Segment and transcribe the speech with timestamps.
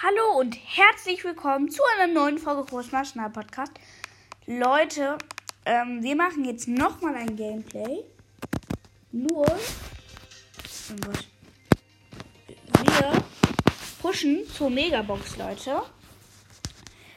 [0.00, 3.72] Hallo und herzlich willkommen zu einer neuen Folge Großmaschinal Podcast.
[4.46, 5.18] Leute,
[5.66, 8.04] ähm, wir machen jetzt nochmal ein Gameplay.
[9.10, 9.56] Nur, oh
[12.84, 13.24] wir
[14.00, 15.82] pushen zur Megabox, Leute.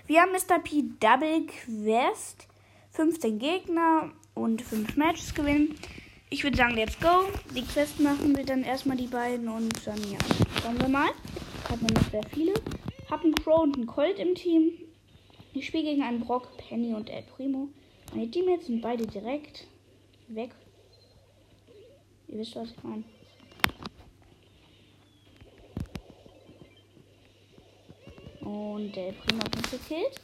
[0.08, 0.58] Wir haben Mr.
[0.58, 2.48] P Double Quest,
[2.94, 5.76] 15 Gegner und 5 Matches gewinnen.
[6.32, 7.28] Ich würde sagen, let's go.
[7.56, 10.18] Die Quest machen wir dann erstmal die beiden und dann ja.
[10.64, 11.12] Schauen wir mal.
[11.70, 12.54] Hat man noch sehr viele.
[13.10, 14.72] Hab einen Crow und einen Colt im Team.
[15.54, 17.68] Ich spiele gegen einen Brock, Penny und El Primo.
[18.14, 19.68] Meine Teammates sind beide direkt
[20.28, 20.52] weg.
[22.28, 23.04] Ihr wisst, was ich meine.
[28.42, 30.22] Und der Primo hat mich gekillt.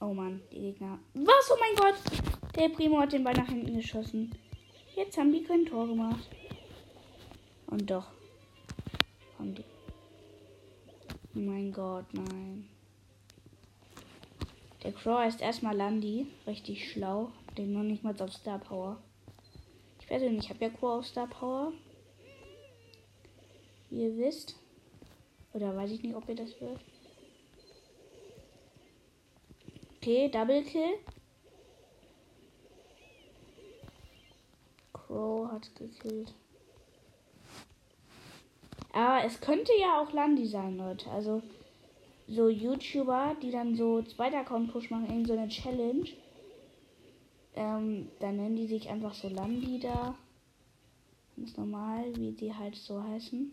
[0.00, 0.98] Oh Mann, die Gegner.
[1.14, 1.50] Was?
[1.50, 1.94] Oh mein Gott!
[2.56, 4.34] Der Primo hat den Ball nach hinten geschossen.
[4.94, 6.28] Jetzt haben die kein Tor gemacht.
[7.66, 8.06] Und doch.
[9.38, 9.64] Haben die.
[11.36, 12.66] Oh mein Gott, nein.
[14.82, 16.28] Der Crow ist erstmal Landy.
[16.46, 17.30] Richtig schlau.
[17.58, 18.96] Den noch nicht mal auf Star Power.
[20.00, 21.74] Ich persönlich habe ja Crow auf Star Power.
[23.90, 24.56] Wie ihr wisst.
[25.52, 26.80] Oder weiß ich nicht, ob ihr das wird.
[29.96, 30.94] Okay, Double Kill.
[34.94, 36.32] Crow hat gekillt.
[38.96, 41.10] Aber es könnte ja auch Landi sein, Leute.
[41.10, 41.42] Also
[42.28, 46.08] so YouTuber, die dann so zweiter Account Push machen, irgend so eine Challenge.
[47.56, 50.14] Ähm, dann nennen die sich einfach so Landi da.
[51.36, 53.52] Ganz normal, wie die halt so heißen.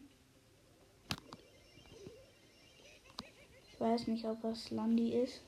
[3.69, 5.41] Ich weiß nicht, ob das Landi ist.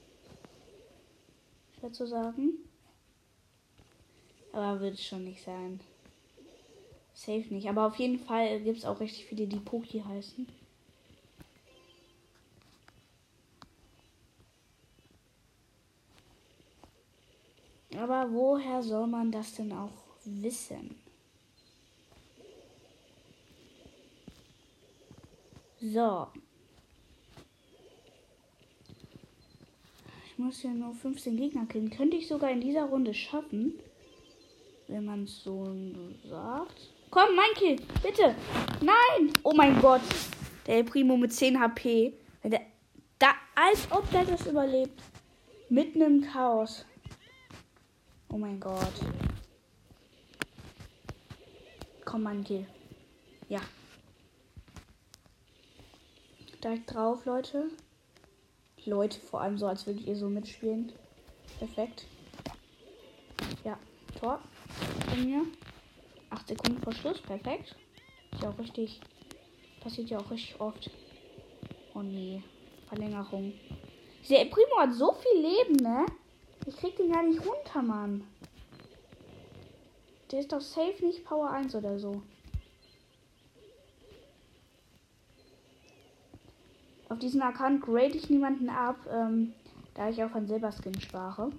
[1.79, 2.51] Schwer zu sagen.
[4.51, 5.79] Aber wird es schon nicht sein.
[7.25, 7.67] Safe nicht.
[7.67, 10.47] Aber auf jeden Fall gibt es auch richtig viele, die Poki heißen.
[17.97, 19.89] Aber woher soll man das denn auch
[20.25, 20.95] wissen?
[25.81, 26.27] So.
[30.27, 31.89] Ich muss ja nur 15 Gegner killen.
[31.89, 33.73] Könnte ich sogar in dieser Runde schaffen.
[34.87, 35.73] Wenn man es so
[36.27, 36.91] sagt.
[37.09, 37.77] Komm, mein Kill.
[38.03, 38.35] Bitte.
[38.81, 39.33] Nein.
[39.43, 40.01] Oh mein Gott.
[40.67, 42.13] Der Primo mit 10 HP.
[42.43, 42.61] Der,
[43.19, 45.01] da, als ob der das überlebt.
[45.69, 46.85] Mitten im Chaos.
[48.29, 48.93] Oh mein Gott.
[52.03, 52.67] Komm, mein Kill.
[53.49, 53.61] Ja.
[56.63, 57.69] Direkt drauf, Leute.
[58.85, 60.91] Leute, vor allem so, als würdet ihr so mitspielen.
[61.59, 62.05] Perfekt.
[63.63, 63.77] Ja,
[64.19, 64.39] Tor
[65.09, 65.41] von mir.
[66.29, 67.21] 8 Sekunden vor Schluss.
[67.21, 67.75] Perfekt.
[68.31, 68.99] Ist ja auch richtig.
[69.81, 70.89] Passiert ja auch richtig oft.
[71.93, 72.41] Oh nee.
[72.87, 73.53] Verlängerung.
[74.29, 76.05] Der Primo hat so viel Leben, ne?
[76.65, 78.27] Ich krieg den gar nicht runter, Mann.
[80.31, 82.21] Der ist doch safe nicht Power 1 oder so.
[87.07, 89.53] Auf diesen Account grade ich niemanden ab, ähm,
[89.93, 91.51] da ich auch von Silberskin spare.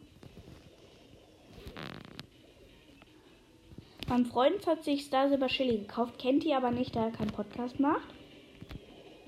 [4.08, 7.32] Mein Freund hat sich Star Silber Chili gekauft, kennt die aber nicht, da er keinen
[7.32, 8.06] Podcast macht.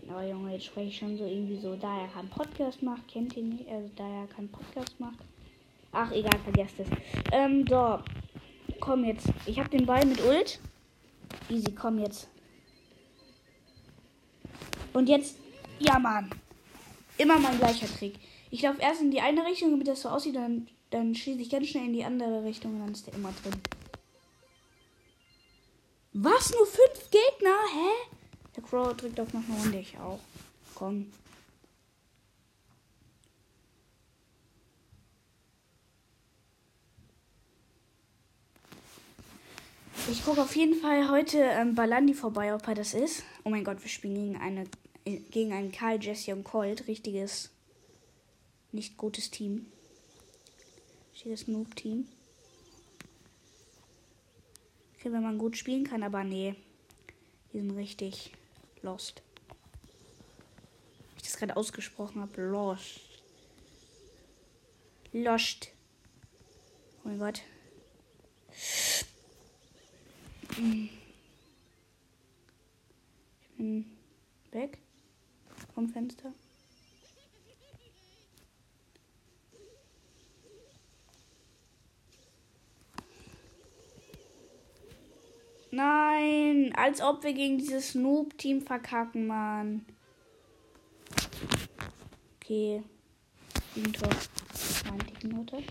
[0.08, 3.36] Aber Junge, jetzt spreche ich schon so irgendwie so, da er keinen Podcast macht, kennt
[3.36, 5.18] ihn nicht, also da er keinen Podcast macht.
[5.92, 6.88] Ach, egal, vergesst es.
[7.32, 7.98] Ähm, so.
[8.80, 9.26] Komm jetzt.
[9.46, 10.60] Ich habe den Ball mit Ult.
[11.50, 12.28] Easy, komm jetzt.
[14.92, 15.36] Und jetzt.
[15.80, 16.30] Ja, Mann.
[17.16, 18.14] Immer mein gleicher Trick.
[18.50, 21.50] Ich laufe erst in die eine Richtung, damit das so aussieht, dann, dann schieße ich
[21.50, 23.60] ganz schnell in die andere Richtung und dann ist der immer drin.
[26.12, 26.52] Was?
[26.52, 27.56] Nur fünf Gegner?
[27.72, 28.08] Hä?
[28.56, 29.78] Der Crow drückt auf noch eine Runde.
[29.78, 30.20] Ich auch.
[30.74, 31.12] Komm.
[40.10, 43.24] Ich gucke auf jeden Fall heute ähm, bei Landi vorbei, ob er das ist.
[43.44, 44.64] Oh mein Gott, wir spielen gegen, eine,
[45.04, 46.88] äh, gegen einen Karl, Jesse und Colt.
[46.88, 47.50] Richtiges,
[48.72, 49.66] nicht gutes Team.
[51.12, 52.08] Richtiges Noob-Team.
[54.98, 56.56] Okay, wenn man gut spielen kann, aber nee.
[57.52, 58.32] Die sind richtig
[58.82, 59.22] lost.
[61.16, 62.42] Ich das gerade ausgesprochen habe.
[62.42, 63.00] Lost.
[65.12, 65.68] Lost.
[67.04, 67.42] Oh mein Gott.
[68.50, 69.04] Ich
[73.56, 73.96] bin
[74.50, 74.78] weg
[75.74, 76.32] vom Fenster.
[85.78, 89.86] Nein, als ob wir gegen dieses Noob-Team verkacken, Mann.
[92.34, 92.82] Okay.
[93.76, 94.08] Gegentor.
[94.86, 95.62] Nein, Gegentor.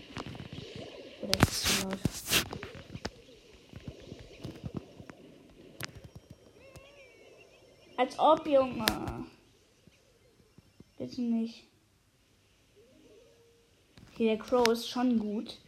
[1.20, 1.98] Oder ist es zu laut?
[7.98, 8.86] Als ob, Junge.
[10.96, 11.64] Bitte nicht.
[14.14, 15.58] Okay, der Crow ist schon gut.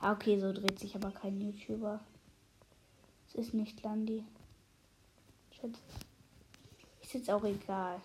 [0.00, 2.00] Ah, okay, so dreht sich aber kein YouTuber.
[3.26, 4.24] Es ist nicht Landi.
[7.02, 8.00] Ist jetzt auch egal.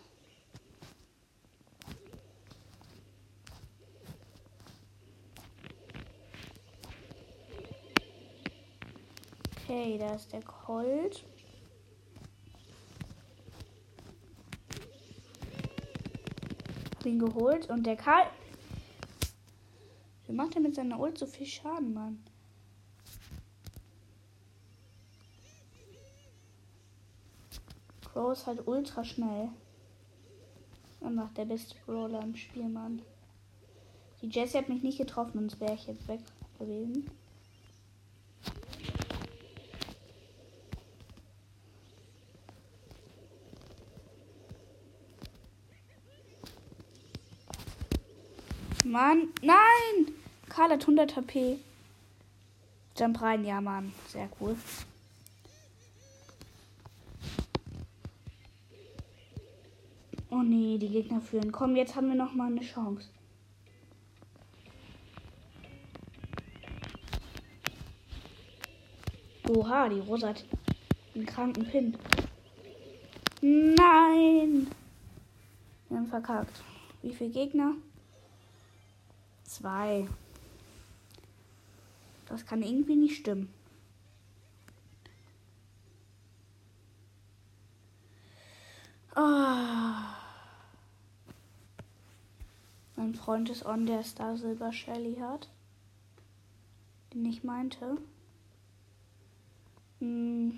[9.63, 11.23] Okay, da ist der Colt.
[16.95, 18.25] Hab ihn geholt und der Karl.
[20.33, 22.17] Wie macht er mit seiner Ult so viel Schaden, Mann?
[28.03, 29.49] Crow ist halt ultra schnell.
[31.01, 33.03] Einfach der beste Brawler im Spiel, Mann.
[34.23, 36.21] Die Jessie hat mich nicht getroffen, sonst wäre ich jetzt weg
[36.57, 37.11] gewesen.
[48.83, 50.22] Mann, nein!
[50.55, 51.57] Karl hat 100 HP.
[52.95, 53.91] Jump rein, ja, Mann.
[54.07, 54.55] Sehr cool.
[60.29, 61.51] Oh nee, die Gegner führen.
[61.51, 63.07] Komm, jetzt haben wir noch mal eine Chance.
[69.49, 70.45] Oha, die Rosa hat
[71.15, 71.97] einen kranken Pin.
[73.41, 74.67] Nein!
[75.89, 76.61] Wir haben verkackt.
[77.01, 77.73] Wie viele Gegner?
[79.43, 80.07] Zwei.
[82.33, 83.53] Das kann irgendwie nicht stimmen.
[89.15, 89.93] Oh.
[92.95, 95.47] Mein Freund ist on, der Star Silber Shelly hat.
[97.13, 97.99] Den ich meinte.
[99.99, 100.57] Hm.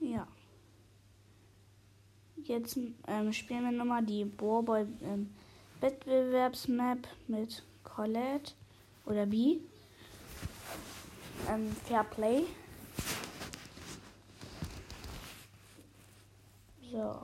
[0.00, 0.26] Ja.
[2.44, 5.34] Jetzt ähm, spielen wir nochmal die Bohrboy ähm,
[5.82, 8.54] Wettbewerbsmap mit Colette
[9.06, 9.58] oder B.
[11.48, 12.42] Ähm, Fair Play.
[16.90, 17.16] So.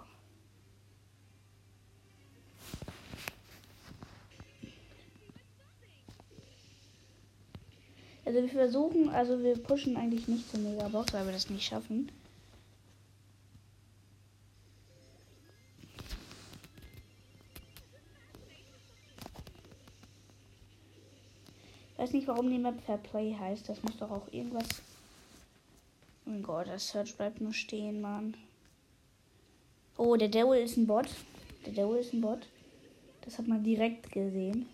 [8.24, 12.10] Also wir versuchen, also wir pushen eigentlich nicht zur Megabox, weil wir das nicht schaffen.
[22.22, 23.68] Nicht, warum die Map Fair Play heißt.
[23.68, 24.66] Das muss doch auch irgendwas.
[26.24, 28.36] Oh mein Gott, das Search bleibt nur stehen, Mann.
[29.96, 31.08] Oh, der Devil ist ein Bot.
[31.66, 32.46] Der Devil ist ein Bot.
[33.22, 34.68] Das hat man direkt gesehen.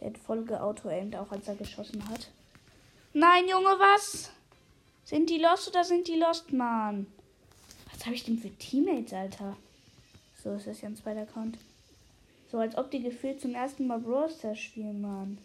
[0.00, 2.30] Der hat voll geauto-aimed, auch als er geschossen hat.
[3.12, 4.30] Nein, Junge, was?
[5.04, 7.06] Sind die Lost oder sind die Lost, Mann?
[7.92, 9.56] Was habe ich denn für Teammates, Alter?
[10.42, 11.58] So, ist das ja ein zweiter Account.
[12.50, 15.38] So, als ob die gefühlt zum ersten Mal Brawl Stars spielen, Mann.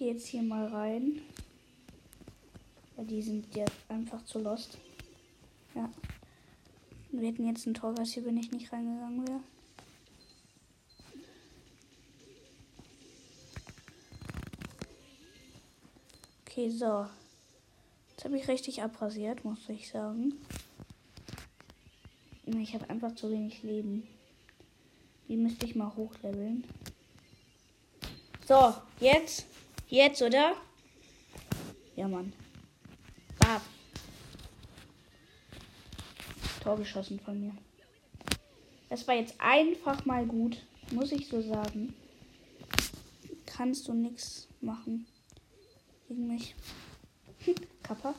[0.00, 1.20] Gehe jetzt hier mal rein.
[2.96, 4.78] Weil die sind jetzt einfach zu lost.
[5.74, 5.90] Ja.
[7.12, 9.40] Wir hätten jetzt ein Tor, hier bin ich nicht reingegangen wäre.
[16.46, 17.06] Okay, so.
[18.12, 20.32] Jetzt habe ich richtig abrasiert, muss ich sagen.
[22.46, 24.06] Ich habe einfach zu wenig Leben.
[25.28, 26.64] Die müsste ich mal hochleveln.
[28.48, 29.49] So, jetzt.
[29.90, 30.54] Jetzt, oder?
[31.96, 32.32] Ja, Mann.
[33.40, 33.60] Bab.
[36.62, 37.52] Tor geschossen von mir.
[38.88, 40.64] Das war jetzt einfach mal gut.
[40.92, 41.92] Muss ich so sagen.
[43.46, 45.08] Kannst du nichts machen.
[46.06, 46.54] Gegen mich.
[47.82, 48.14] Kappa.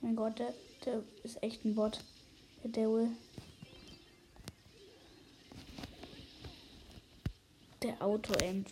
[0.00, 0.54] Mein Gott, der,
[0.86, 2.02] der ist echt ein Bot.
[2.62, 3.10] Der Devil.
[7.82, 8.68] Der Auto aimt.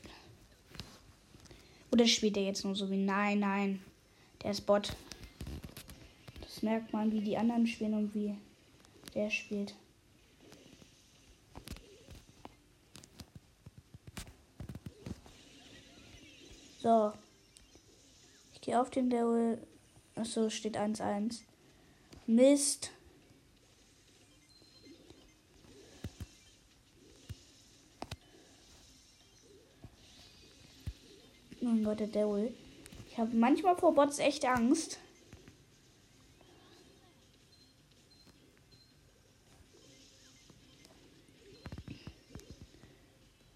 [1.90, 2.96] Oder spielt er jetzt nur so wie.
[2.96, 3.82] Nein, nein.
[4.42, 4.94] Der ist Bot.
[6.42, 8.36] Das merkt man, wie die anderen spielen und wie
[9.14, 9.74] der spielt.
[16.78, 17.12] So.
[18.54, 19.58] Ich gehe auf den Daryl.
[20.14, 21.40] Achso, steht 1-1.
[22.26, 22.92] Mist.
[31.68, 32.54] Mein Gott, der Devil.
[33.10, 34.98] Ich habe manchmal vor Bots echt Angst.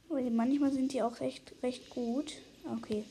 [0.09, 2.35] Weil manchmal sind die auch echt recht gut.
[2.71, 3.05] Okay.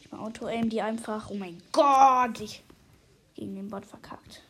[0.00, 1.30] Ich mal Auto-Aim die einfach.
[1.30, 2.40] Oh mein Gott!
[2.40, 2.62] Ich
[3.34, 4.42] gegen den Bot verkackt.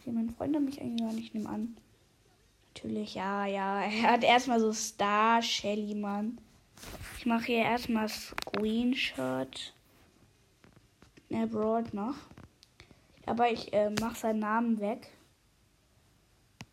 [0.00, 1.76] Okay, mein Freund hat mich eigentlich gar nicht nehmen an.
[2.74, 3.80] Natürlich, ja, ja.
[3.82, 6.40] Er hat erstmal so Star Shelly, Mann.
[7.18, 9.74] Ich mache hier erstmal Screenshot.
[11.28, 12.16] Er broad noch.
[13.26, 15.08] Aber ich äh, mache seinen Namen weg.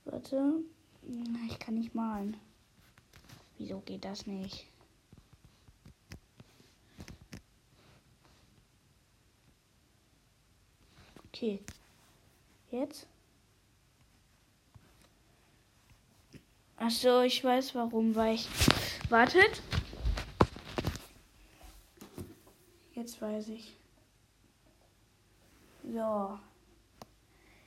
[0.06, 0.64] Warte.
[1.48, 2.38] Ich kann nicht malen.
[3.58, 4.68] Wieso geht das nicht?
[11.28, 11.60] Okay.
[12.72, 13.08] Jetzt?
[16.82, 18.48] Ach so, ich weiß warum, weil ich.
[19.10, 19.62] Wartet.
[22.94, 23.76] Jetzt weiß ich.
[25.84, 26.40] So.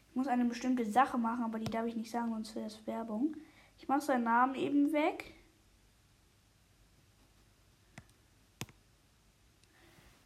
[0.08, 2.86] Ich muss eine bestimmte Sache machen, aber die darf ich nicht sagen, sonst wäre es
[2.86, 3.36] Werbung.
[3.78, 5.34] Ich mache seinen Namen eben weg.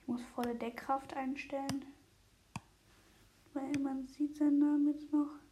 [0.00, 1.85] Ich muss volle Deckkraft einstellen.
[3.52, 5.46] Weil man sieht seinen Namen jetzt noch.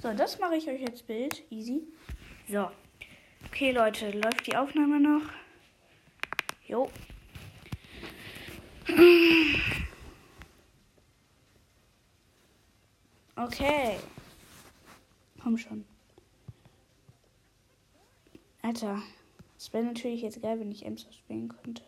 [0.00, 1.42] So, das mache ich euch jetzt Bild.
[1.50, 1.82] Easy.
[2.48, 2.70] So.
[3.46, 5.22] Okay, Leute, läuft die Aufnahme noch?
[6.66, 6.88] Jo.
[13.34, 13.98] Okay.
[15.42, 15.84] Komm schon.
[18.62, 19.02] Alter,
[19.56, 21.82] es wäre natürlich jetzt geil, wenn ich Emser spielen könnte.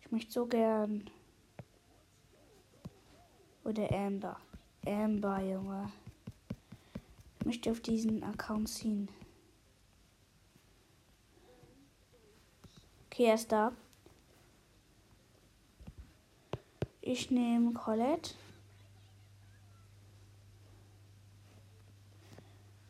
[0.00, 1.10] Ich möchte so gern.
[3.64, 4.40] Oder Amber.
[4.86, 5.92] Amber, Junge.
[7.44, 9.08] Möchte auf diesen Account ziehen.
[13.06, 13.72] Okay, er ist da.
[17.02, 18.34] Ich nehme Colette.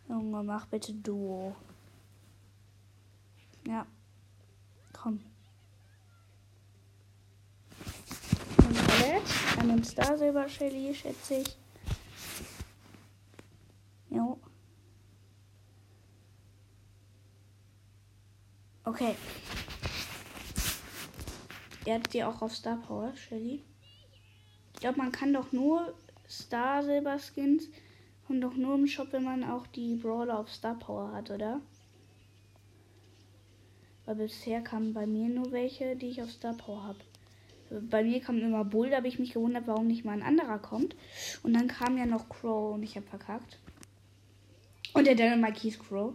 [0.09, 1.56] Junge, mach bitte Duo.
[3.66, 3.87] Ja.
[4.92, 5.25] Komm.
[8.59, 9.23] Und Colette.
[9.56, 11.62] Dann nimmt Star Silber Shelly, schätze ich.
[14.12, 14.38] Jo.
[18.85, 19.14] Okay.
[21.87, 23.64] Er hat die auch auf Star Power, Shelly.
[24.75, 25.95] Ich glaube, man kann doch nur
[26.28, 27.69] Star Silber Skins
[28.28, 31.61] und doch nur im Shop, wenn man auch die Brawler auf Star Power hat, oder?
[34.04, 36.99] Weil bisher kamen bei mir nur welche, die ich auf Star Power habe.
[37.88, 40.59] Bei mir kam immer Bull, da habe ich mich gewundert, warum nicht mal ein anderer
[40.59, 40.95] kommt.
[41.42, 43.59] Und dann kam ja noch Crow und ich habe verkackt.
[44.94, 46.14] Und der Dynamite hieß Crow.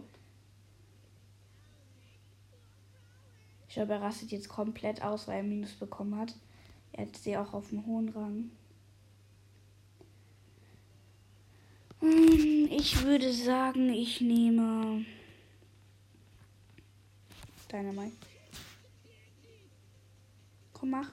[3.68, 6.34] Ich glaube, er rastet jetzt komplett aus, weil er Minus bekommen hat.
[6.92, 8.50] Er hat sie auch auf dem hohen Rang.
[12.00, 15.04] Hm, ich würde sagen, ich nehme
[17.70, 18.16] Dynamite.
[20.72, 21.10] Komm, mach.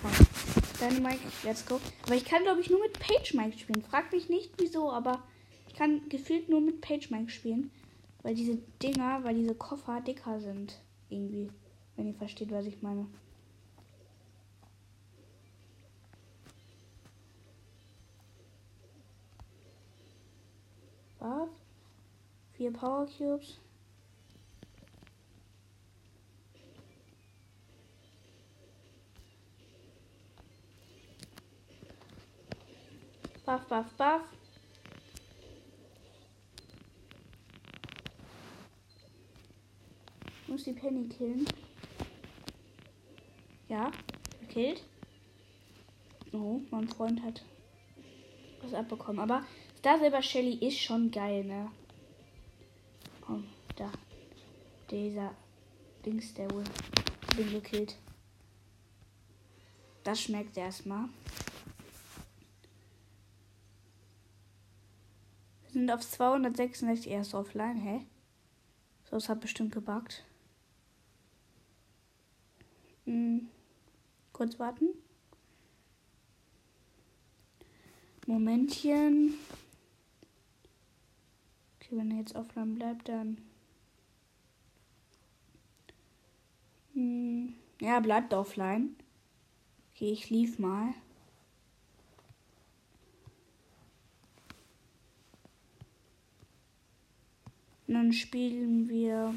[0.00, 0.12] Komm.
[0.80, 1.80] Dynamite, let's go.
[2.04, 3.82] Aber ich kann, glaube ich, nur mit Page Mike spielen.
[3.82, 5.22] Frag mich nicht, wieso, aber
[5.74, 7.68] ich kann gefühlt nur mit Page Mike spielen.
[8.22, 10.80] Weil diese Dinger, weil diese Koffer dicker sind.
[11.08, 11.50] Irgendwie.
[11.96, 13.08] Wenn ihr versteht, was ich meine.
[21.18, 21.48] Was?
[22.52, 23.58] Vier Power Cubes.
[33.44, 34.43] Buff, buff, buff.
[40.64, 41.46] Die Penny killen.
[43.68, 43.90] Ja,
[44.40, 44.82] gekillt.
[46.32, 47.44] Oh, mein Freund hat
[48.62, 49.20] was abbekommen.
[49.20, 49.44] Aber
[49.78, 51.70] Star Silber Shelly ist schon geil, ne?
[53.28, 53.40] Oh,
[53.76, 53.90] da.
[54.90, 55.34] Dieser
[56.04, 56.64] Dings, der wohl
[57.36, 57.96] bin gekillt.
[60.04, 61.08] Das schmeckt erstmal.
[65.62, 68.06] Wir sind auf 266 erst offline, hä?
[69.10, 70.24] So, es hat bestimmt gebackt.
[73.04, 73.48] Hm.
[74.32, 74.88] Kurz warten.
[78.26, 79.34] Momentchen.
[81.76, 83.38] Okay, wenn er jetzt offline bleibt, dann.
[86.94, 88.96] Hm, ja, bleibt offline.
[89.92, 90.94] Okay, ich lief mal.
[97.86, 99.34] Und dann spielen wir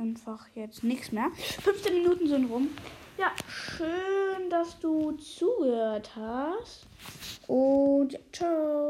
[0.00, 1.30] einfach jetzt nichts mehr.
[1.62, 2.68] 15 Minuten sind rum.
[3.18, 6.86] Ja, schön, dass du zugehört hast.
[7.46, 8.80] Und ciao.